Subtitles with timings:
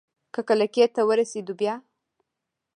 [0.33, 1.75] که کلکې ته ورسېدو بيا؟